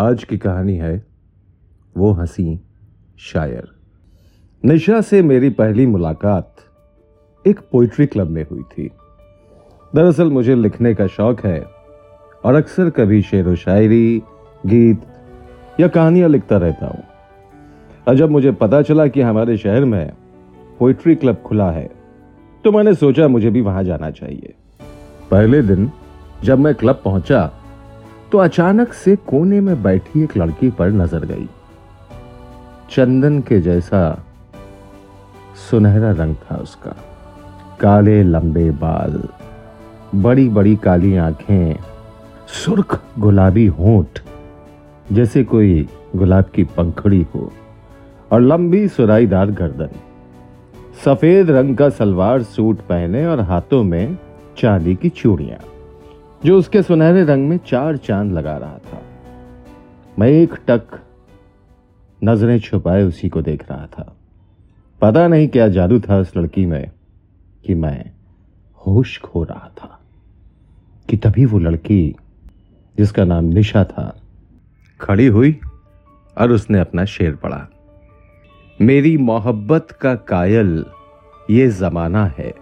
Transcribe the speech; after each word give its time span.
आज 0.00 0.22
की 0.24 0.38
कहानी 0.38 0.76
है 0.76 1.04
वो 1.96 2.12
हँसी 2.12 2.60
शायर। 3.18 3.68
निशा 4.64 5.00
से 5.00 5.22
मेरी 5.22 5.50
पहली 5.50 5.86
मुलाकात 5.86 6.54
एक 7.44 7.60
पोइट्री 7.72 8.06
क्लब 8.06 8.26
में 8.26 8.46
हुई 8.50 8.62
थी। 8.62 8.90
दरअसल 9.94 10.30
मुझे 10.30 10.54
लिखने 10.54 10.94
का 10.94 11.06
शौक 11.06 11.40
है 11.40 11.60
और 12.44 12.54
अक्सर 12.54 12.90
कभी 12.90 13.22
शेर 13.22 13.48
व 13.48 13.54
शायरी, 13.54 14.22
गीत 14.66 15.00
या 15.80 15.88
कहानियाँ 15.88 16.28
लिखता 16.28 16.56
रहता 16.56 16.86
हूँ। 16.86 17.04
और 18.08 18.16
जब 18.16 18.30
मुझे 18.30 18.52
पता 18.52 18.82
चला 18.82 19.06
कि 19.06 19.20
हमारे 19.20 19.56
शहर 19.56 19.84
में 19.84 20.12
पोइट्री 20.78 21.14
क्लब 21.14 21.42
खुला 21.46 21.70
है 21.70 21.90
तो 22.64 22.72
मैंने 22.72 22.94
सोचा 22.94 23.28
मुझे 23.28 23.50
भी 23.50 23.60
वहाँ 23.60 23.84
जाना 23.84 24.10
चाहिए। 24.10 24.54
पहले 25.30 25.62
दिन 25.62 25.90
जब 26.44 26.58
मैं 26.58 26.74
क्लब 26.74 27.02
पहुँचा 27.04 27.50
तो 28.32 28.38
अचानक 28.38 28.92
से 28.92 29.16
कोने 29.16 29.60
में 29.60 29.82
बैठी 29.82 30.22
एक 30.22 30.36
लड़की 30.36 30.70
पर 30.70 30.90
नज़र 30.90 31.24
गई। 31.24 31.48
चंदन 32.90 33.40
के 33.40 33.60
जैसा 33.60 34.24
सुनहरा 35.70 36.10
रंग 36.10 36.34
था 36.34 36.56
उसका। 36.56 36.96
काले 37.80 38.22
लंबे 38.22 38.70
बाल 38.70 39.22
बड़ी 40.14 40.48
बड़ी 40.48 40.76
काली 40.76 41.16
आँखें, 41.16 41.76
सुर्ख 42.48 43.00
गुलाबी 43.18 43.66
होंठ, 43.66 44.20
जैसे 45.12 45.44
कोई 45.44 45.88
गुलाब 46.16 46.44
की 46.44 46.64
पंखड़ी 46.64 47.26
हो, 47.34 47.52
और 48.32 48.40
लंबी 48.40 48.88
सुराईदार 48.88 49.50
गर्दन। 49.50 49.90
सफ़ेद 51.04 51.50
रंग 51.50 51.76
का 51.76 51.88
सलवार 51.88 52.42
सूट 52.42 52.80
पहने 52.80 53.26
और 53.26 53.40
हाथों 53.40 53.82
में 53.84 54.18
चांदी 54.58 54.94
की 54.94 55.08
चूड़ियाँ। 55.08 55.58
जो 56.44 56.58
उसके 56.58 56.82
सुनहरे 56.82 57.24
रंग 57.24 57.48
में 57.48 57.58
चार 57.58 57.96
चाँद 57.96 58.32
लगा 58.32 58.56
रहा 58.56 58.78
था। 58.78 59.02
मैं 60.18 60.28
एक 60.28 60.54
टक 60.68 61.00
नज़रें 62.24 62.60
छुपाए 62.60 63.02
उसी 63.02 63.28
को 63.28 63.42
देख 63.42 63.70
रहा 63.70 63.86
था। 63.86 64.16
पता 65.00 65.28
नहीं 65.28 65.48
क्या 65.48 65.68
जादू 65.68 66.00
था 66.00 66.18
उस 66.18 66.36
लड़की 66.36 66.66
में 66.66 66.90
कि 67.66 67.74
मैं 67.74 68.12
होश 68.86 69.20
खो 69.20 69.44
रहा 69.44 69.70
था 69.78 70.00
कि 71.10 71.16
तभी 71.16 71.44
वो 71.44 71.58
लड़की, 71.58 72.16
जिसका 72.98 73.24
नाम 73.24 73.44
निशा 73.44 73.84
था, 73.84 74.20
खड़ी 75.00 75.26
हुई 75.26 75.60
और 76.38 76.52
उसने 76.52 76.78
अपना 76.78 77.04
शेर 77.04 77.36
पढ़ा। 77.36 77.68
मेरी 78.80 79.16
मोहब्बत 79.16 79.90
का 79.90 80.14
कायल 80.14 80.84
ये 81.50 81.68
जमाना 81.68 82.26
है। 82.26 82.61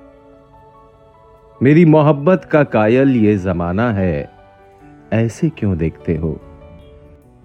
मेरी 1.62 1.84
मोहब्बत 1.84 2.44
का 2.44 2.64
कायल 2.64 3.16
ये 3.16 3.36
जमाना 3.36 3.92
है। 3.92 4.30
ऐसे 5.12 5.48
क्यों 5.48 5.76
देखते 5.76 6.16
हो? 6.16 6.40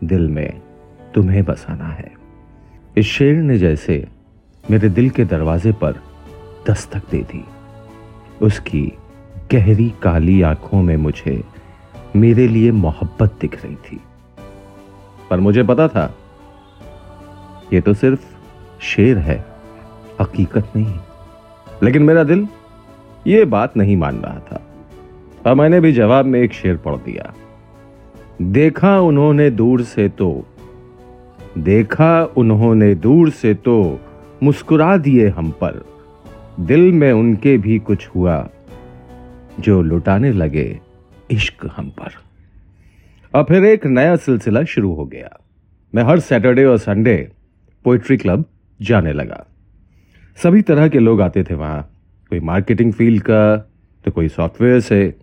दिल 0.04 0.28
में 0.28 0.62
तुम्हें 1.16 1.44
बसाना 1.44 1.86
है। 1.86 2.12
इस 2.98 3.06
शेर 3.06 3.36
ने 3.36 3.58
जैसे 3.58 4.08
मेरे 4.72 4.90
दिल 4.90 5.10
के 5.10 5.26
दरवाजे 5.26 5.72
पर 5.72 5.92
दस्तक 6.70 7.02
दे 7.12 7.18
दी। 7.18 7.46
उसकी 8.42 8.94
गहरी 9.54 9.94
काली 10.04 10.42
आँखों 10.42 10.82
में 10.82 10.98
मुझे, 10.98 11.44
मेरे 12.16 12.48
लिए 12.48 12.72
मोहब्बत 12.72 13.38
दिख 13.42 13.66
रही 13.66 13.76
थी। 13.76 14.02
पर 15.30 15.40
मुझे 15.40 15.64
पता 15.64 15.88
था 15.88 16.16
यह 17.74 17.82
तो 17.82 17.94
सिर्फ़ 17.94 18.36
शेर 18.82 19.18
है, 19.18 19.46
हकीकत 20.22 20.72
नहीं। 20.76 21.00
लेकिन 21.84 22.04
मेरा 22.04 22.24
दिल 22.24 22.48
ये 23.28 23.46
बात 23.46 23.78
नहीं 23.78 23.98
मान 23.98 24.18
रहा 24.18 24.40
था। 24.40 24.68
और 25.48 25.56
मैंने 25.56 25.80
भी 25.80 25.92
जवाब 25.92 26.26
में 26.26 26.42
एक 26.42 26.54
शेर 26.54 26.78
पढ़ 26.78 26.96
दिया। 26.96 27.34
देखा 28.42 29.00
उन्होंने 29.00 29.50
दूर 29.50 29.82
से 29.82 30.10
तो 30.10 30.48
देखा 31.58 32.24
उन्होंने 32.24 32.96
दूर 32.96 33.30
से 33.30 33.54
तो 33.54 34.00
मुस्कुरा 34.44 34.98
दिए 34.98 35.28
हम 35.28 35.52
पर। 35.52 35.86
दिल 36.60 36.92
में 36.92 37.14
उनके 37.14 37.58
भी 37.58 37.80
कुछ 37.80 38.08
हुआ, 38.16 38.50
जो 39.60 39.82
लुटाने 39.82 40.32
लगे 40.32 40.80
इश्क 41.32 41.70
हम 41.76 41.90
पर। 41.90 42.12
और 43.36 43.44
फिर 43.44 43.66
एक 43.66 43.86
नया 43.86 44.16
सिलसिला 44.16 44.64
शुरू 44.64 44.94
हो 44.94 45.06
गया। 45.06 45.40
मैं 45.96 46.04
हर 46.04 46.20
सैटरडे 46.20 46.66
और 46.66 46.78
संडे 46.78 47.32
पोइट्री 47.84 48.18
क्लब 48.18 48.46
जाने 48.82 49.14
लगा। 49.14 49.46
सभी 50.44 50.62
तरह 50.62 50.88
के 50.88 51.00
लोग 51.00 51.22
आते 51.22 51.44
थे 51.44 51.54
वहाँ। 51.54 51.90
कोई 52.30 52.40
मार्केटिंग 52.40 52.94
फ़ील्ड 52.94 53.22
का 53.22 53.58
तो 54.06 54.12
कोई 54.12 54.28
सॉफ्टवेयर 54.28 54.80
से। 54.80 55.16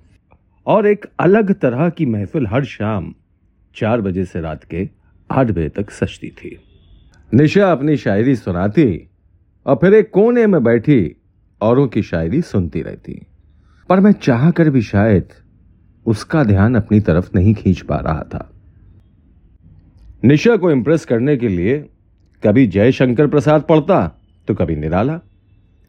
और 0.67 0.87
एक 0.87 1.07
अलग 1.21 1.53
तरह 1.55 1.89
की 1.89 2.07
महफिल 2.07 2.47
हर 2.47 2.65
शाम 2.65 3.15
चार 3.77 4.01
बजे 4.01 4.25
से 4.25 4.41
रात 4.41 4.65
के 4.65 4.89
आठ 5.31 5.47
बजे 5.47 5.69
तक 5.69 5.91
सजती 5.91 6.29
थी। 6.29 6.57
निशा 7.35 7.73
अपनी 7.73 7.97
शायरी 7.97 8.37
सुनाती 8.37 9.09
और 9.67 9.77
फिर 9.77 9.95
एक 9.95 10.11
कोने 10.11 10.47
में 10.47 10.63
बैठी 10.65 11.17
औरों 11.61 11.87
की 11.89 12.03
शायरी 12.03 12.43
सुनती 12.43 12.83
रहती। 12.83 13.27
पर 13.89 14.01
मैं 14.01 14.13
चाह 14.13 14.51
कर 14.51 14.71
भी 14.71 14.83
शायद 14.83 15.29
उसका 16.07 16.45
ध्यान 16.45 16.75
अपनी 16.75 17.01
तरफ़ 17.01 17.31
नहीं 17.35 17.55
खींच 17.55 17.81
पा 17.81 17.97
रहा 17.97 18.23
था। 18.23 18.51
निशा 20.25 20.57
को 20.57 20.71
इंप्रेस 20.71 21.05
करने 21.05 21.37
के 21.37 21.49
लिए 21.49 21.79
कभी 22.43 22.67
जयशंकर 22.67 23.27
प्रसाद 23.27 23.63
पढ़ता 23.63 24.07
तो 24.49 24.55
कभी 24.55 24.77
निराला। 24.77 25.21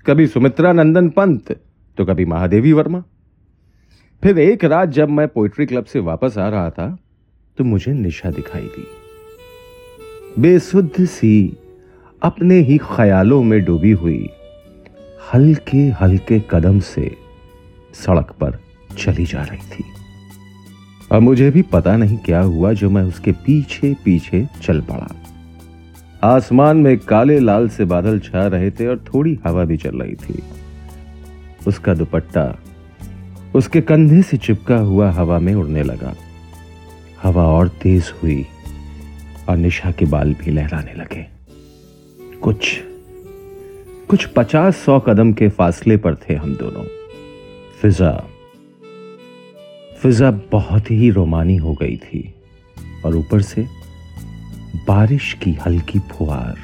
कभी 0.06 0.26
सुमित्रा 0.28 0.72
नंदन 0.74 1.08
पंत 1.10 1.52
तो 1.98 2.06
कभी 2.06 2.26
महादेवी 2.26 2.72
वर्मा। 2.74 3.00
फिर 4.24 4.40
एक 4.40 4.64
रात 4.66 4.90
जब 4.90 5.10
मैं 5.10 5.28
पोइट्री 5.28 5.66
क्लब 5.66 5.86
से 5.86 6.00
वापस 6.00 6.38
आ 6.38 6.48
रहा 6.50 6.70
था 6.70 6.88
तो 7.58 7.64
मुझे 7.64 7.94
निशा 7.94 8.32
दिखाई 8.32 8.68
दी। 8.68 8.86
बेसुध 10.42 11.04
सी 11.06 11.58
अपने 12.22 12.60
ही 12.60 12.78
ख्यालों 12.86 13.42
में 13.44 13.64
डूबी 13.66 13.92
हुई, 13.94 14.30
हल्के 15.34 15.88
हल्के 16.02 16.42
कदम 16.52 16.80
से 16.82 17.10
सड़क 17.96 18.36
पर 18.42 18.60
चली 18.98 19.26
जा 19.26 19.44
रही 19.44 19.68
थी। 19.70 19.84
और 21.12 21.20
मुझे 21.20 21.50
भी 21.52 21.62
पता 21.72 21.98
नहीं 21.98 22.18
क्या 22.18 22.42
हुआ 22.42 22.74
जो 22.74 22.90
मैं 22.90 23.04
उसके 23.04 23.32
पीछे 23.46 23.94
पीछे 24.06 24.48
चल 24.62 24.82
पड़ा। 24.82 25.08
आसमान 26.24 26.78
में 26.78 26.98
काले 27.00 27.40
लाल 27.40 27.68
से 27.70 27.86
बादल 27.86 28.20
छा 28.20 28.46
रहे 28.48 28.72
थे 28.72 28.88
और 28.88 29.04
थोड़ी 29.08 29.40
हवा 29.46 29.64
भी 29.66 29.78
चल 29.78 30.02
रही 30.02 30.16
थी। 30.16 30.44
उसका 31.68 31.94
दुपट्टा, 31.94 32.56
उसके 33.56 33.82
कंधे 33.82 34.22
से 34.22 34.38
चिपका 34.38 34.78
हुआ 34.78 35.10
हवा 35.12 35.40
में 35.40 35.54
उड़ने 35.56 35.84
लगा। 35.84 36.14
हवा 37.24 37.46
और 37.48 37.68
तेज 37.68 38.14
हुई 38.24 38.46
और 39.50 39.58
निशा 39.58 39.92
के 39.92 40.06
बाल 40.06 40.34
भी 40.34 40.52
लहराने 40.52 40.94
लगे। 40.94 41.26
कुछ 42.42 42.82
कुछ 44.10 44.26
पचास 44.26 44.78
सौ 44.78 45.00
कदम 45.00 45.34
के 45.34 45.50
फासले 45.50 45.98
पर 45.98 46.16
थे 46.16 46.36
हम 46.36 46.56
दोनों। 46.56 46.86
फिजा 47.82 48.12
फिजा 50.02 50.32
बहुत 50.52 50.92
ही 50.92 51.10
रोमानी 51.10 51.58
हो 51.58 51.74
गई 51.74 51.96
थी 51.98 52.34
और 53.06 53.16
ऊपर 53.16 53.42
से 53.42 53.66
बारिश 54.76 55.34
की 55.44 55.54
हल्की 55.54 56.00
फुहार। 56.00 56.58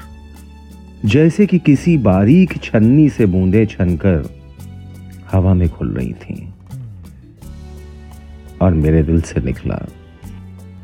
जैसे 1.06 1.46
कि 1.46 1.60
किसी 1.60 1.98
बारीक 1.98 2.58
छन्नी 2.64 3.10
से 3.10 3.26
बूंदे 3.26 3.66
छनकर 3.66 4.30
हवा 5.32 5.54
में 5.54 5.70
खुल 5.70 5.94
रही 5.94 6.14
थीं। 6.14 6.48
और 8.62 8.74
मेरे 8.74 9.04
दिल 9.04 9.22
से 9.22 9.42
निकला, 9.42 9.80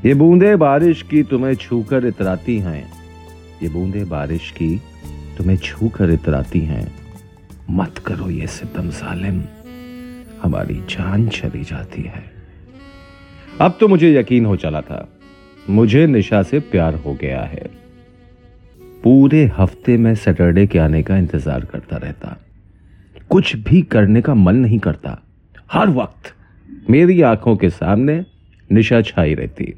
ये 0.06 0.14
बूंदे 0.14 0.56
बारिश 0.56 1.02
की 1.02 1.24
तुम्हें 1.24 1.56
छूकर 1.56 2.06
इतराती 2.06 2.60
हैं। 2.60 2.86
ये 3.64 3.70
बूंदे 3.70 4.04
बारिश 4.04 4.52
की 4.52 4.82
तुम्हें 5.38 5.58
छूकर 5.58 6.10
इतराती 6.10 6.60
हैं। 6.60 6.94
मत 7.72 7.98
करो 7.98 8.30
ये 8.30 8.48
सितम 8.48 8.90
सालिम, 8.90 9.44
हमारी 10.44 10.76
जान 10.76 11.28
चली 11.30 11.64
जाती 11.64 12.02
है। 12.02 12.24
अब 13.62 13.78
तो 13.80 13.88
मुझे 13.88 14.20
यकीन 14.20 14.46
हो 14.46 14.56
चला 14.56 14.82
था 14.82 15.08
मुझे 15.70 16.06
निशा 16.08 16.42
से 16.44 16.60
प्यार 16.60 16.96
हो 16.96 17.14
गया 17.14 17.42
है। 17.42 17.70
पूरे 19.04 19.44
हफ़्ते 19.58 19.98
में 19.98 20.14
सैटरडे 20.16 20.66
के 20.68 20.80
आने 20.80 21.04
का 21.04 21.18
इंतज़ार 21.18 21.66
करता 21.66 21.98
रहता। 21.98 22.38
कुछ 23.30 23.56
भी 23.56 23.82
करने 23.82 24.22
का 24.22 24.34
मन 24.34 24.56
नहीं 24.56 24.80
करता। 24.80 25.18
हर 25.72 25.90
वक्त 25.90 26.34
मेरी 26.90 27.22
आँखों 27.22 27.56
के 27.56 27.70
सामने 27.70 28.26
निशा 28.70 29.02
छाई 29.02 29.34
रहती। 29.34 29.74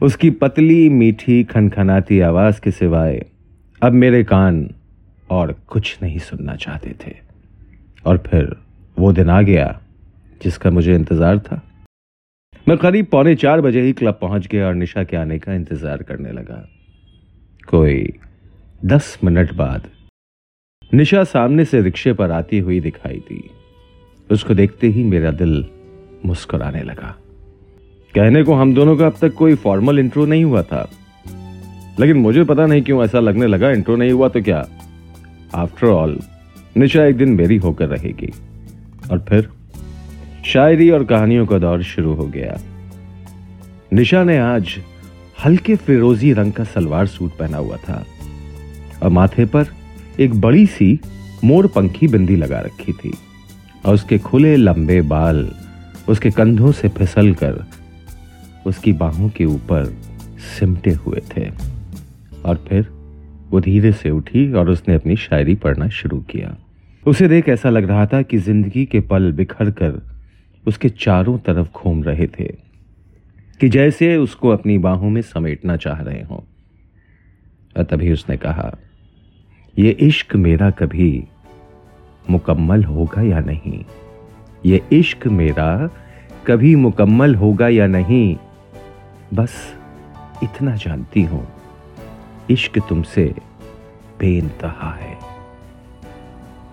उसकी 0.00 0.30
पतली, 0.30 0.88
मीठी, 0.88 1.44
खनखनाती 1.44 2.20
आवाज़ 2.20 2.60
के 2.60 2.70
सिवाय 2.70 3.24
अब 3.82 3.92
मेरे 3.92 4.24
कान 4.24 4.68
और 5.30 5.54
कुछ 5.68 5.98
नहीं 6.02 6.18
सुनना 6.18 6.56
चाहते 6.56 6.94
थे। 7.06 7.14
और 8.06 8.18
फिर 8.18 8.56
वो 8.98 9.12
दिन 9.12 9.30
आ 9.30 9.42
गया 9.42 9.80
जिसका 10.42 10.70
मुझे 10.70 10.94
इंतज़ार 10.94 11.38
था। 11.38 11.62
मैं 12.66 12.76
करीब 12.78 13.06
पौने 13.06 13.34
चार 13.36 13.60
बजे 13.60 13.80
ही 13.82 13.92
क्लब 13.92 14.18
पहुँच 14.20 14.46
गया 14.46 14.66
और 14.66 14.74
निशा 14.74 15.02
के 15.04 15.16
आने 15.16 15.38
का 15.38 15.54
इंतज़ार 15.54 16.02
करने 16.02 16.30
लगा। 16.32 16.56
कोई 17.68 18.12
दस 18.84 19.18
मिनट 19.24 19.52
बाद 19.54 19.88
निशा 20.90 21.24
सामने 21.24 21.64
से 21.64 21.80
रिक्शे 21.82 22.12
पर 22.12 22.30
आती 22.30 22.58
हुई 22.58 22.78
दिखाई 22.80 23.18
दी। 23.28 23.42
उसको 24.30 24.54
देखते 24.54 24.86
ही 24.86 25.02
मेरा 25.04 25.30
दिल 25.32 25.64
मुस्कुराने 26.26 26.82
लगा। 26.82 27.14
कहने 28.14 28.42
को 28.42 28.54
हम 28.54 28.74
दोनों 28.74 28.96
का 28.96 29.06
अब 29.06 29.16
तक 29.20 29.34
कोई 29.34 29.54
फॉर्मल 29.56 29.98
इंट्रो 29.98 30.26
नहीं 30.26 30.44
हुआ 30.44 30.62
था। 30.62 30.88
लेकिन 32.00 32.16
मुझे 32.16 32.44
पता 32.44 32.66
नहीं 32.66 32.82
क्यों 32.82 33.04
ऐसा 33.04 33.20
लगने 33.20 33.46
लगा 33.46 33.70
इंट्रो 33.70 33.96
नहीं 33.96 34.12
हुआ 34.12 34.28
तो 34.28 34.42
क्या? 34.42 34.66
आफ्टर 35.54 35.86
ऑल 35.86 36.18
निशा 36.76 37.04
एक 37.04 37.16
दिन 37.16 37.34
मेरी 37.34 37.56
होकर 37.56 37.88
रहेगी। 37.88 38.32
और 39.10 39.24
फिर 39.28 39.48
शायरी 40.44 40.88
और 40.90 41.04
कहानियों 41.04 41.46
का 41.46 41.58
दौर 41.58 41.82
शुरू 41.82 42.12
हो 42.14 42.26
गया। 42.26 42.58
निशा 43.92 44.22
ने 44.24 44.36
आज 44.38 44.76
हल्के 45.44 45.76
फिरोजी 45.76 46.32
रंग 46.32 46.52
का 46.52 46.64
सलवार 46.64 47.06
सूट 47.06 47.36
पहना 47.38 47.58
हुआ 47.58 47.76
था। 47.76 48.04
और 49.02 49.10
माथे 49.10 49.44
पर 49.46 49.66
एक 50.20 50.34
बड़ी 50.40 50.66
सी 50.66 50.98
मोर 51.44 51.66
पंखी 51.66 52.08
बिंदी 52.08 52.36
लगा 52.36 52.60
रखी 52.60 52.92
थी। 52.92 53.12
और 53.86 53.94
उसके 53.94 54.18
खुले 54.18 54.56
लंबे 54.56 55.00
बाल 55.02 55.48
उसके 56.08 56.30
कंधों 56.30 56.72
से 56.72 56.88
फिसल 56.88 57.32
कर 57.34 57.64
उसकी 58.66 58.92
बाहों 58.92 59.28
के 59.28 59.44
ऊपर 59.44 59.84
सिमटे 60.58 60.90
हुए 60.96 61.22
थे। 61.36 61.50
और 62.44 62.64
फिर 62.68 62.88
वो 63.50 63.60
धीरे 63.60 63.92
से 63.92 64.10
उठी 64.10 64.52
और 64.52 64.70
उसने 64.70 64.94
अपनी 64.94 65.16
शायरी 65.16 65.54
पढ़ना 65.54 65.88
शुरू 65.90 66.20
किया। 66.30 66.56
उसे 67.06 67.28
देख 67.28 67.48
ऐसा 67.48 67.70
लग 67.70 67.88
रहा 67.88 68.06
था 68.06 68.22
कि 68.22 68.38
ज़िंदगी 68.38 68.84
के 68.86 69.00
पल 69.00 69.32
बिखर 69.32 69.70
कर 69.72 70.02
उसके 70.66 70.88
चारों 70.88 71.38
तरफ़ 71.38 71.68
घूम 71.72 72.02
रहे 72.04 72.26
थे 72.26 72.44
कि 73.60 73.68
जैसे 73.68 74.16
उसको 74.16 74.48
अपनी 74.48 74.78
बाहों 74.78 75.10
में 75.10 75.20
समेटना 75.22 75.76
चाह 75.76 76.00
रहे 76.00 76.22
हों। 76.22 76.40
और 77.76 77.82
तभी 77.82 78.12
उसने 78.12 78.36
कहा 78.36 78.70
यह 79.78 79.96
इश्क 80.00 80.36
मेरा 80.36 80.70
कभी 80.70 81.24
मुकम्मल 82.30 82.84
होगा 82.84 83.22
या 83.22 83.40
नहीं? 83.40 83.84
ये 84.66 84.80
इश्क 84.92 85.26
मेरा 85.26 85.90
कभी 86.46 86.74
मुकम्मल 86.76 87.34
होगा 87.34 87.68
या 87.68 87.86
नहीं? 87.86 88.36
बस 89.34 89.74
इतना 90.42 90.74
जानती 90.76 91.22
हूँ, 91.22 91.46
इश्क 92.50 92.78
तुमसे 92.88 93.34
बेनतहा 94.20 94.90
है। 94.94 95.16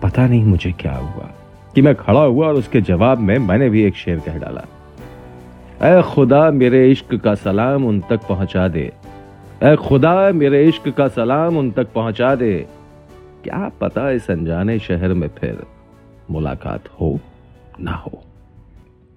पता 0.02 0.26
नहीं 0.26 0.44
मुझे 0.44 0.72
क्या 0.72 0.94
हुआ। 0.94 1.30
कि 1.74 1.82
मैं 1.82 1.94
खड़ा 1.94 2.20
हुआ 2.20 2.46
और 2.46 2.54
उसके 2.54 2.80
जवाब 2.80 3.18
में 3.18 3.38
मैंने 3.38 3.70
भी 3.70 3.82
एक 3.82 3.94
शेर 3.94 4.18
कह 4.18 4.38
डाला। 4.38 4.64
ए 5.82 6.02
खुदा, 6.02 6.50
मेरे 6.50 6.90
इश्क 6.90 7.14
का 7.14 7.34
सलाम 7.34 7.86
उन 7.86 8.00
तक 8.00 8.20
पहुँचा 8.28 8.68
दे। 8.68 8.92
ए 9.62 9.76
खुदा, 9.76 10.32
मेरे 10.32 10.68
इश्क 10.68 10.88
का 10.88 11.08
सलाम 11.08 11.56
उन 11.56 11.70
तक 11.70 11.92
पहुँचा 11.92 12.34
दे। 12.34 12.66
क्या 13.44 13.70
पता 13.80 14.10
इस 14.10 14.30
अनजाने 14.30 14.78
शहर 14.78 15.08
में 15.08 15.28
फिर 15.28 15.62
मुलाकात 16.30 16.88
हो 17.00 17.20
ना 17.80 17.92
हो। 17.92 18.22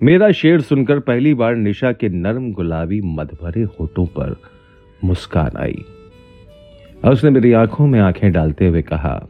मेरा 0.03 0.31
शेर 0.31 0.61
सुनकर 0.61 0.99
पहली 0.99 1.33
बार 1.33 1.55
निशा 1.55 1.91
के 1.91 2.09
नरम 2.09 2.51
गुलाबी 2.51 3.01
मधभरे 3.01 3.63
होठों 3.63 4.05
पर 4.05 4.35
मुस्कान 5.03 5.51
आई। 5.57 5.85
और 7.05 7.13
उसने 7.13 7.29
मेरी 7.29 7.53
आँखों 7.53 7.87
में 7.87 7.99
आँखें 7.99 8.31
डालते 8.31 8.67
हुए 8.67 8.81
कहा 8.81 9.27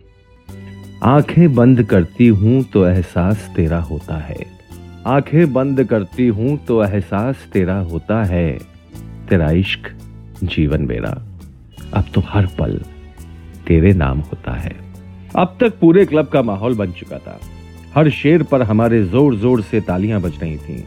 आँखें 1.04 1.56
बंद 1.56 1.84
करती 1.84 2.28
हूँ 2.28 2.64
तो 2.64 2.86
एहसास 2.88 3.50
तेरा 3.56 3.80
होता 3.80 4.18
है। 4.18 4.46
आँखें 5.08 5.54
बंद 5.54 5.84
करती 5.84 6.28
हूँ 6.28 6.58
तो 6.66 6.84
एहसास 6.84 7.48
तेरा 7.54 7.78
होता 7.80 8.24
है। 8.24 8.58
तेरा 9.30 9.52
इश्क 9.52 9.92
जीवन 10.44 10.82
मेरा। 10.82 11.12
अब 11.94 12.06
तो 12.14 12.22
हर 12.22 12.46
पल 12.46 12.82
तेरे 13.68 13.94
नाम 13.94 14.20
होता 14.20 14.54
है। 14.54 14.76
अब 15.36 15.58
तक 15.62 15.80
पूरे 15.80 16.06
क्लब 16.06 16.28
का 16.28 16.42
माहौल 16.42 16.76
बन 16.76 16.92
चुका 16.92 17.18
था। 17.18 17.40
हर 17.96 18.10
शेर 18.10 18.44
पर 18.44 18.62
हमारे 18.62 19.04
ज़ोर 19.06 19.36
ज़ोर 19.36 19.62
से 19.62 19.82
तालियाँ 19.82 20.22
बज 20.22 20.40
रही 20.42 20.58
थीं। 20.58 20.84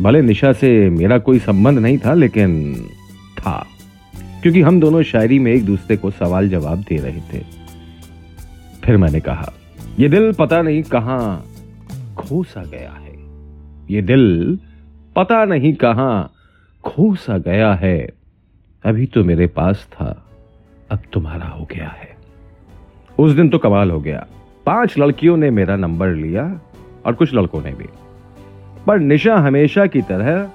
भले 0.00 0.22
निशा 0.22 0.52
से 0.52 0.90
मेरा 0.90 1.18
कोई 1.18 1.38
संबंध 1.38 1.78
नहीं 1.78 1.98
था, 1.98 2.14
लेकिन 2.14 2.74
था। 3.38 3.66
क्योंकि 4.42 4.60
हम 4.60 4.80
दोनों 4.80 5.02
शायरी 5.02 5.38
में 5.38 5.52
एक 5.52 5.64
दूसरे 5.64 5.96
को 5.96 6.10
सवाल 6.10 6.48
जवाब 6.48 6.78
दे 6.78 6.96
रहे 6.96 7.20
थे। 7.32 7.61
फिर 8.84 8.96
मैंने 8.96 9.20
कहा 9.20 9.52
यह 9.98 10.08
दिल 10.08 10.32
पता 10.32 10.62
नहीं 10.62 10.82
कहाँ 10.82 11.44
खो 12.16 12.42
सा 12.42 12.62
गया 12.62 12.92
है। 12.92 13.12
ये 13.90 14.02
दिल 14.02 14.58
पता 15.16 15.44
नहीं 15.44 15.74
कहाँ 15.74 16.32
खो 16.84 17.14
सा 17.14 17.38
गया 17.38 17.72
है। 17.74 17.98
अभी 18.84 19.06
तो 19.06 19.24
मेरे 19.24 19.46
पास 19.46 19.86
था, 19.92 20.26
अब 20.90 20.98
तुम्हारा 21.12 21.46
हो 21.46 21.64
गया 21.64 21.88
है। 21.88 22.16
उस 23.18 23.32
दिन 23.32 23.48
तो 23.48 23.58
कमाल 23.58 23.90
हो 23.90 24.00
गया। 24.00 24.26
पाँच 24.66 24.98
लड़कियों 24.98 25.36
ने 25.36 25.50
मेरा 25.50 25.76
नंबर 25.76 26.08
लिया 26.08 26.60
और 27.06 27.12
कुछ 27.12 27.34
लड़कों 27.34 27.62
ने 27.62 27.72
भी। 27.72 27.86
पर 28.86 28.98
निशा 28.98 29.36
हमेशा 29.36 29.86
की 29.86 30.02
तरह 30.02 30.50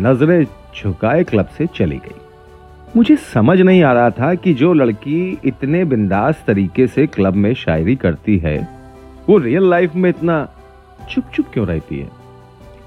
नज़रें 0.00 0.44
झुकाए 0.44 1.24
क्लब 1.24 1.46
से 1.46 1.66
चली 1.66 1.96
गई। 1.96 2.20
मुझे 2.96 3.16
समझ 3.16 3.60
नहीं 3.60 3.82
आ 3.82 3.92
रहा 3.92 4.10
था 4.10 4.34
कि 4.34 4.54
जो 4.54 4.72
लड़की 4.72 5.38
इतने 5.44 5.84
बिंदास 5.84 6.44
तरीके 6.46 6.86
से 6.86 7.06
क्लब 7.06 7.34
में 7.34 7.54
शायरी 7.54 7.96
करती 7.96 8.38
है, 8.38 8.68
वो 9.28 9.38
रियल 9.38 9.70
लाइफ 9.70 9.94
में 9.94 10.10
इतना 10.10 10.48
चुप 11.10 11.24
चुप 11.34 11.46
क्यों 11.52 11.66
रहती 11.66 11.98
है? 11.98 12.06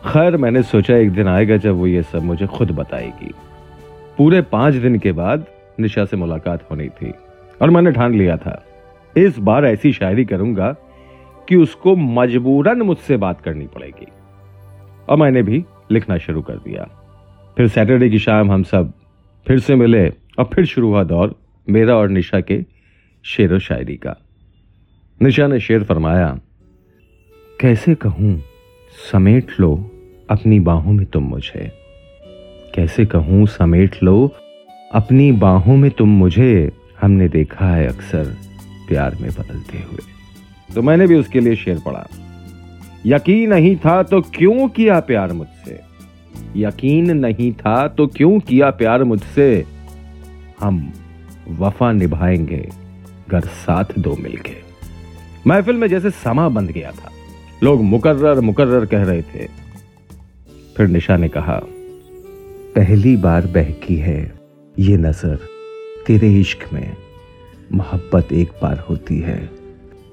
खैर, 0.06 0.38
मैंने 0.38 0.64
सोचा 0.64 0.96
एक 0.96 1.12
दिन 1.12 1.28
आएगा 1.28 1.58
जब 1.58 1.76
वो 1.76 1.88
ये 1.88 2.04
सब 2.04 2.24
मुझे 2.24 2.48
खुद 2.48 2.72
बताएगी। 2.72 3.34
पूरे 4.18 4.42
पाँच 4.42 4.74
दिन 4.74 5.00
के 5.00 5.12
बाद 5.12 5.46
निशा 5.80 6.06
से 6.06 6.18
मुलाकात 6.18 6.66
होनी 6.72 6.88
थी 6.90 7.14
और 7.62 7.70
मैंने 7.70 7.92
ठान 7.92 8.14
लिया 8.14 8.38
था, 8.38 8.64
इस 9.18 9.40
बार 9.40 9.66
ऐसी 9.66 9.94
शायरी 9.94 10.26
करूँगा 10.26 10.76
कि 11.50 11.56
उसको 11.56 11.96
मजबूरन 11.96 12.82
मुझसे 12.82 13.18
बात 13.18 13.42
करनी 13.42 13.68
पड़ेगी। 13.68 14.08
और 15.10 15.18
मैंने 15.18 15.44
भी 15.44 15.64
लिखना 15.92 16.18
शुरू 16.18 16.42
कर 16.42 16.54
दिया। 16.54 16.88
फिर 17.58 17.68
सैटरडे 17.68 18.10
की 18.10 18.20
शाम 18.20 18.52
हम 18.52 18.64
सब 18.64 18.94
फिर 19.46 19.60
से 19.60 19.76
मिले 19.76 20.08
और 20.10 20.50
फिर 20.54 20.66
शुरू 20.66 20.88
हुआ 20.88 21.04
दौर, 21.04 21.36
मेरा 21.68 21.96
और 21.96 22.10
निशा 22.10 22.40
के 22.42 22.62
शेर 23.26 23.54
व 23.54 23.60
शायरी 23.60 23.96
का। 23.96 24.16
निशा 25.22 25.48
ने 25.48 25.60
शेर 25.60 25.84
फरमाया, 25.84 26.40
कैसे 27.60 27.96
कहूँ, 27.96 28.42
समेट 29.12 29.60
लो 29.60 29.74
अपनी 30.30 30.60
बाहों 30.60 30.94
में 30.94 31.06
तुम 31.06 31.24
मुझे। 31.24 31.72
कैसे 32.76 33.06
कहूँ, 33.06 33.46
समेट 33.48 33.96
लो 34.04 34.36
अपनी 34.92 35.32
बाहों 35.32 35.78
में 35.78 35.90
तुम 35.92 36.10
मुझे। 36.10 36.72
हमने 37.02 37.28
देखा 37.30 37.66
है 37.68 37.88
अक्सर 37.88 38.26
प्यार 38.88 39.16
में 39.16 39.30
बदलते 39.32 39.78
हुए। 39.78 40.74
तो 40.76 40.82
मैंने 40.82 41.08
भी 41.08 41.16
उसके 41.16 41.40
लिए 41.40 41.56
शेर 41.56 41.80
पढ़ा। 41.86 42.08
यकीन 43.06 43.50
नहीं 43.50 43.76
था 43.76 44.02
तो 44.04 44.22
क्यों 44.22 44.68
किया 44.70 45.00
प्यार 45.00 45.34
मुझसे? 45.34 45.89
यकीन 46.56 47.12
नहीं 47.18 47.52
था 47.54 47.88
तो 47.88 48.08
क्यों 48.08 48.40
किया 48.40 48.70
प्यार 48.72 49.04
मुझसे? 49.04 49.66
हम 50.60 50.94
वफा 51.50 51.92
निभाएँगे, 51.92 52.70
घर 53.30 53.42
साथ 53.42 53.86
दो 54.00 54.16
मिलके। 54.16 54.56
महफिल 55.48 55.76
में 55.76 55.88
जैसे 55.88 56.10
समा 56.10 56.50
बंध 56.50 56.72
गया 56.72 56.92
था। 56.92 57.12
लोग 57.64 57.84
मुकर्र 57.84 58.42
मुकर्र 58.42 58.86
कह 58.86 59.04
रहे 59.04 59.22
थे। 59.22 59.48
फिर 60.78 60.88
निशा 60.88 61.18
ने 61.18 61.28
कहा, 61.28 61.62
पहली 62.76 63.16
बार 63.18 63.48
बहकी 63.48 63.96
है 63.96 64.34
ये 64.80 64.98
नज़र। 64.98 65.40
तेरे 66.08 66.40
इश्क 66.40 66.74
में 66.74 66.96
मोहब्बत 67.74 68.34
एक 68.34 68.50
बार 68.62 68.86
होती 68.90 69.20
है, 69.20 69.50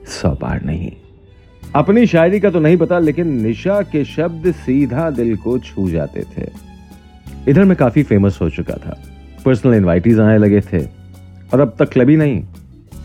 सौ 0.06 0.30
बार 0.30 0.62
नहीं। 0.62 0.90
अपनी 1.76 2.06
शायरी 2.06 2.40
का 2.40 2.50
तो 2.50 2.60
नहीं 2.60 2.76
पता, 2.76 2.98
लेकिन 2.98 3.42
निशा 3.42 3.82
के 3.82 4.04
शब्द 4.04 4.52
सीधा 4.52 5.10
दिल 5.10 5.36
को 5.36 5.58
छू 5.58 5.90
जाते 5.90 6.22
थे। 6.22 6.48
इधर 7.48 7.64
मैं 7.64 7.76
काफ़ी 7.76 8.02
फ़ेमस 8.02 8.38
हो 8.42 8.50
चुका 8.50 8.74
था। 8.74 9.02
पर्सनल 9.44 9.74
इनवाइटीज 9.74 10.20
आने 10.20 10.38
लगे 10.38 10.60
थे। 10.60 10.78
और 11.54 11.60
अब 11.60 11.76
तक 11.78 11.88
क्लब 11.92 12.10
ही 12.10 12.16
नहीं। 12.16 12.44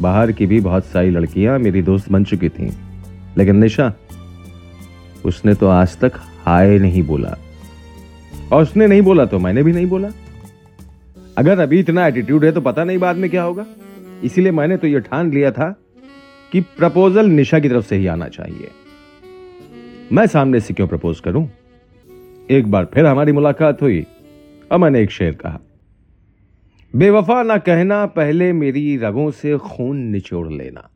बाहर 0.02 0.32
की 0.32 0.46
भी 0.46 0.60
बहुत 0.60 0.86
सारी 0.86 1.10
लड़कियाँ 1.10 1.60
मेरी 1.60 1.82
दोस्त 1.82 2.12
बन 2.12 2.24
चुकी 2.24 2.50
थीं। 2.50 2.72
लेकिन 3.38 3.56
निशा, 3.56 3.94
उसने 5.26 5.54
तो 5.54 5.68
आज 5.68 5.98
तक 5.98 6.12
हाय 6.46 6.80
नहीं 6.80 7.04
बोला। 7.04 7.38
और 8.52 8.62
उसने 8.62 8.88
नहीं 8.88 9.02
बोला 9.02 9.26
तो 9.26 9.40
मैंने 9.40 9.64
भी 9.64 9.72
नहीं 9.72 9.86
बोला। 9.86 10.10
अगर 11.38 11.60
अभी 11.60 11.80
इतना 11.80 12.08
एटीट्यूड 12.08 12.46
है 12.46 12.52
तो 12.52 12.62
पता 12.62 12.84
नहीं 12.84 12.98
बाद 12.98 13.16
में 13.16 13.30
क्या 13.30 13.44
होगा। 13.44 13.66
इसीलिए 14.24 14.52
मैंने 14.52 14.78
तो 14.78 14.88
यह 14.88 15.00
ठान 15.00 15.32
लिया 15.32 15.52
था 15.52 15.81
कि 16.52 16.62
प्रपोजल 16.62 17.26
निशा 17.26 17.60
की 17.60 17.70
तरफ़ 17.70 17.86
से 17.86 17.96
ही 17.96 18.08
आना 18.08 18.28
चाहिए। 18.28 18.68
मैं 20.12 20.28
सामने 20.28 20.60
से 20.60 20.74
क्यों 20.74 20.88
प्रपोज 20.88 21.20
करूँ? 21.20 21.50
एक 22.52 22.72
बार 22.72 22.86
फिर 22.86 23.06
हमारी 23.06 23.32
मुलाकात 23.32 23.82
हुई। 23.82 24.06
और 24.72 24.78
मैंने 24.78 25.02
एक 25.02 25.12
शेर 25.12 25.34
कहा, 25.34 25.60
बेवफा 26.96 27.44
ना 27.44 27.58
कहना, 27.58 28.06
पहले 28.06 28.54
मेरी 28.54 28.98
रगों 28.98 29.32
से 29.32 29.58
खून 29.58 29.98
निचोड़ 29.98 30.50
लेना। 30.50 30.90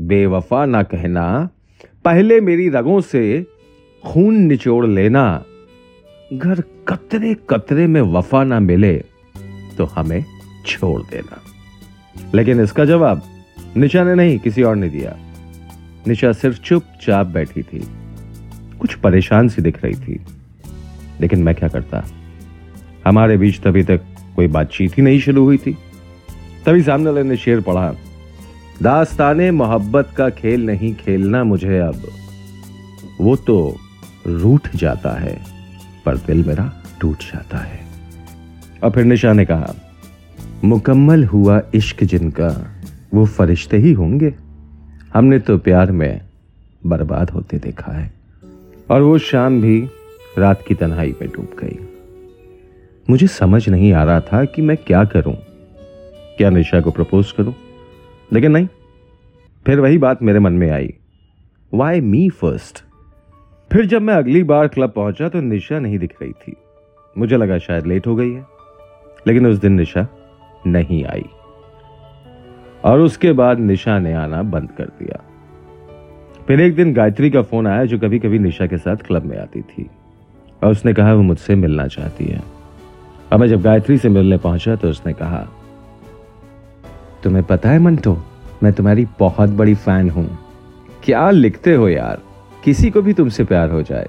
बेवफा 0.00 0.64
ना 0.66 0.82
कहना, 0.82 1.48
पहले 2.04 2.40
मेरी 2.40 2.68
रगों 2.68 3.00
से 3.00 3.46
खून 4.04 4.34
निचोड़ 4.36 4.86
लेना। 4.86 5.44
घर 6.32 6.60
कतरे 6.88 7.34
कतरे 7.50 7.86
में 7.86 8.00
वफा 8.00 8.44
ना 8.44 8.60
मिले 8.60 8.94
तो 9.78 9.84
हमें 9.84 10.24
छोड़ 10.66 11.00
देना। 11.02 11.40
लेकिन 12.34 12.60
इसका 12.60 12.84
जवाब 12.84 13.22
निशा 13.78 14.04
ने 14.04 14.14
नहीं, 14.14 14.38
किसी 14.38 14.62
और 14.62 14.76
ने 14.76 14.88
दिया। 14.88 15.16
निशा 16.06 16.32
सिर्फ़ 16.32 16.60
चुपचाप 16.60 17.26
बैठी 17.26 17.62
थी। 17.62 17.88
कुछ 18.80 18.94
परेशान 18.94 19.48
सी 19.48 19.62
दिख 19.62 19.84
रही 19.84 19.94
थी। 19.94 20.20
लेकिन 21.20 21.42
मैं 21.42 21.54
क्या 21.54 21.68
करता? 21.68 22.04
हमारे 23.06 23.36
बीच 23.36 23.60
तभी 23.60 23.82
तक 23.82 24.00
कोई 24.36 24.46
बातचीत 24.46 24.98
ही 24.98 25.02
नहीं 25.02 25.20
शुरू 25.20 25.44
हुई 25.44 25.56
थी। 25.56 25.78
तभी 26.66 26.82
सामने 26.82 27.10
वाले 27.10 27.22
ने 27.22 27.36
शेर 27.36 27.60
पढ़ा, 27.60 27.94
दास्ताने 28.82 29.50
मोहब्बत 29.50 30.10
का 30.16 30.30
खेल 30.30 30.66
नहीं 30.66 30.94
खेलना 30.94 31.44
मुझे 31.44 31.78
अब। 31.78 32.02
वो 33.20 33.36
तो 33.36 33.76
रूठ 34.26 34.68
जाता 34.76 35.20
है, 35.20 35.40
पर 36.06 36.16
दिल 36.16 36.44
मेरा 36.44 36.72
टूट 37.00 37.18
जाता 37.18 37.58
है। 37.58 37.80
और 38.84 38.90
फिर 38.90 39.04
निशा 39.04 39.32
ने 39.32 39.44
कहा, 39.44 39.74
मुकम्मल 40.64 41.24
हुआ 41.24 41.62
इश्क 41.74 42.04
जिनका 42.04 42.77
वो 43.14 43.26
फरिश्ते 43.26 43.76
ही 43.76 43.92
होंगे। 43.92 44.34
हमने 45.14 45.38
तो 45.38 45.58
प्यार 45.58 45.92
में 45.92 46.20
बर्बाद 46.86 47.30
होते 47.30 47.58
देखा 47.58 47.92
है। 47.92 48.12
और 48.90 49.02
वो 49.02 49.18
शाम 49.18 49.60
भी 49.60 49.88
रात 50.38 50.64
की 50.68 50.74
तन्हाई 50.74 51.14
में 51.22 51.30
डूब 51.30 51.48
गई। 51.58 51.78
मुझे 53.10 53.26
समझ 53.26 53.68
नहीं 53.68 53.92
आ 53.92 54.04
रहा 54.04 54.20
था 54.20 54.44
कि 54.44 54.62
मैं 54.62 54.76
क्या 54.76 55.04
करूँ। 55.04 55.36
क्या 56.36 56.50
निशा 56.50 56.80
को 56.80 56.90
प्रपोज 56.90 57.32
करूँ? 57.32 57.54
लेकिन 58.32 58.52
नहीं, 58.52 58.68
फिर 59.66 59.80
वही 59.80 59.98
बात 59.98 60.22
मेरे 60.22 60.38
मन 60.38 60.52
में 60.52 60.70
आई। 60.70 60.94
वाई 61.74 62.00
मी 62.00 62.28
फ़र्स्ट 62.28 62.84
फिर 63.72 63.86
जब 63.86 64.02
मैं 64.02 64.14
अगली 64.14 64.44
बार 64.44 64.68
क्लब 64.68 64.90
पहुँचा 64.90 65.28
तो 65.28 65.40
निशा 65.40 65.78
नहीं 65.78 65.98
दिख 65.98 66.14
रही 66.22 66.32
थी। 66.32 66.56
मुझे 67.18 67.36
लगा 67.36 67.58
शायद 67.58 67.86
लेट 67.86 68.06
हो 68.06 68.16
गई 68.16 68.32
है। 68.32 68.46
लेकिन 69.26 69.46
उस 69.46 69.56
दिन 69.56 69.72
निशा 69.72 70.08
नहीं 70.66 71.04
आई। 71.04 71.24
और 72.88 73.00
उसके 73.00 73.32
बाद 73.32 73.58
निशा 73.58 73.98
ने 73.98 74.12
आना 74.12 74.42
बंद 74.42 74.68
कर 74.78 74.84
दिया। 74.84 75.24
फिर 76.46 76.60
एक 76.60 76.74
दिन 76.74 76.94
गायत्री 76.94 77.30
का 77.30 77.42
फ़ोन 77.42 77.66
आया 77.66 77.84
जो 77.84 77.98
कभी 77.98 78.18
कभी 78.18 78.38
निशा 78.38 78.66
के 78.66 78.78
साथ 78.78 78.96
क्लब 78.96 79.24
में 79.24 79.38
आती 79.38 79.60
थी। 79.60 79.90
और 80.64 80.70
उसने 80.70 80.94
कहा, 80.94 81.12
वो 81.12 81.22
मुझसे 81.22 81.54
मिलना 81.54 81.86
चाहती 81.86 82.24
है। 82.24 82.42
और 83.32 83.38
मैं 83.38 83.48
जब 83.48 83.62
गायत्री 83.62 83.98
से 83.98 84.08
मिलने 84.08 84.36
पहुँचा 84.36 84.76
तो 84.76 84.88
उसने 84.88 85.12
कहा, 85.12 85.48
तुम्हें 87.22 87.44
पता 87.44 87.70
है 87.70 87.78
मंटो, 87.78 88.22
मैं 88.62 88.72
तुम्हारी 88.72 89.06
बहुत 89.18 89.50
बड़ी 89.50 89.74
फ़ैन 89.74 90.10
हूँ। 90.10 90.38
क्या 91.04 91.30
लिखते 91.30 91.74
हो 91.74 91.88
यार? 91.88 92.18
किसी 92.64 92.90
को 92.90 93.02
भी 93.02 93.12
तुमसे 93.12 93.44
प्यार 93.44 93.70
हो 93.70 93.82
जाए। 93.82 94.08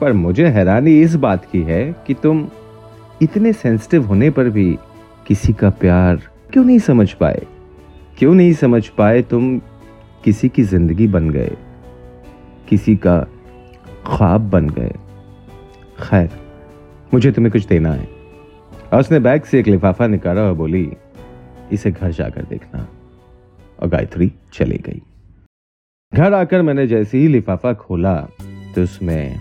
पर 0.00 0.12
मुझे 0.12 0.46
हैरानी 0.46 1.00
इस 1.00 1.14
बात 1.16 1.44
की 1.52 1.62
है 1.62 1.96
कि 2.06 2.14
तुम 2.14 2.48
इतने 3.22 3.52
सेंसिटिव 3.52 4.06
होने 4.06 4.30
पर 4.30 4.48
भी 4.48 4.78
किसी 5.26 5.52
का 5.52 5.70
प्यार 5.70 6.16
क्यों 6.52 6.64
नहीं 6.64 6.78
समझ 6.78 7.12
पाए? 7.12 7.46
क्यों 8.22 8.34
नहीं 8.34 8.52
समझ 8.52 8.88
पाए 8.88 9.22
तुम 9.22 9.58
किसी 10.24 10.48
की 10.48 10.62
ज़िंदगी 10.62 11.06
बन 11.06 11.30
गए? 11.30 11.56
किसी 12.68 12.94
का 12.96 13.18
ख्वाब 14.06 14.40
बन 14.50 14.68
गए। 14.68 14.92
खैर, 16.00 16.28
मुझे 17.14 17.32
तुम्हें 17.32 17.52
कुछ 17.52 17.66
देना 17.66 17.92
है। 17.92 18.08
और 18.92 19.00
उसने 19.00 19.18
बैग 19.20 19.42
से 19.42 19.60
एक 19.60 19.68
लिफाफा 19.68 20.06
निकाला 20.06 20.42
और 20.42 20.54
बोली, 20.54 20.92
इसे 21.72 21.90
घर 21.90 22.10
जाकर 22.10 22.44
देखना। 22.44 22.86
और 23.80 23.88
गायत्री 23.88 24.32
चली 24.52 24.78
गई। 24.86 25.02
घर 26.12 26.34
आकर 26.34 26.62
मैंने 26.62 26.86
जैसे 26.86 27.18
ही 27.18 27.28
लिफाफा 27.28 27.72
खोला 27.72 28.14
तो 28.74 28.82
उसमें 28.82 29.36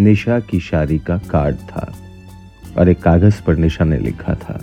निशा 0.00 0.40
की 0.40 0.60
शादी 0.60 0.98
का 0.98 1.18
कार्ड 1.30 1.56
था 1.56 1.92
और 2.78 2.88
एक 2.88 3.02
कागज़ 3.02 3.42
पर 3.42 3.56
निशा 3.56 3.84
ने 3.84 3.98
लिखा 3.98 4.34
था, 4.34 4.60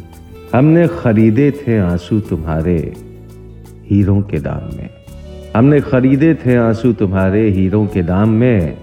हमने 0.56 0.88
खरीदे 0.88 1.52
थे 1.52 1.80
आँसू 1.80 2.20
तुम्हारे 2.20 3.11
हीरों 3.92 4.22
के 4.22 4.40
दाम 4.40 4.78
में। 4.78 4.90
हमने 5.58 5.82
खरीदे 5.82 6.34
थे 6.34 6.56
आँसू 6.56 6.94
तुम्हारे 6.94 7.50
हीरों 7.50 7.88
के 7.88 8.04
दाम 8.04 8.30
में। 8.30 8.78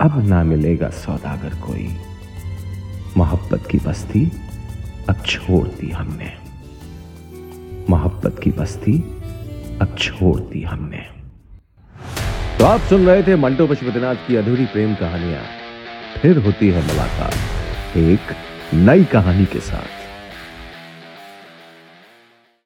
अब 0.00 0.28
ना 0.28 0.42
मिलेगा 0.42 0.88
सौदागर 0.88 1.48
कोई। 1.48 1.88
मोहब्बत 3.16 3.66
की 3.70 3.78
बस्ती 3.78 4.32
अब 5.08 5.16
छोड़ 5.26 5.68
दी 5.68 5.90
हमने। 5.90 6.32
मोहब्बत 7.90 8.40
की 8.42 8.50
बस्ती 8.50 8.98
अब 9.82 9.96
छोड़ 9.98 10.40
दी 10.40 10.62
हमने। 10.62 11.02
तो 12.58 12.64
आप 12.64 12.80
सुन 12.80 13.06
रहे 13.06 13.22
थे 13.22 13.36
मंटो 13.36 13.66
पशुपतिनाथ 13.66 14.14
की 14.14 14.36
अधूरी 14.36 14.64
प्रेम 14.64 14.94
कहानियाँ। 14.94 15.42
फिर 16.22 16.38
होती 16.38 16.68
है 16.68 16.86
मुलाकात 16.86 17.34
एक 17.96 18.20
नई 18.74 19.04
कहानी 19.04 19.44
के 19.44 19.60
साथ। 19.60 20.05